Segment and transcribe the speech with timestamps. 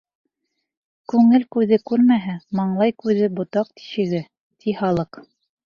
[1.13, 4.27] Күңел күҙе күрмәһә, маңлай күҙе— ботаҡ тишеге,
[4.65, 5.25] ти халыҡ.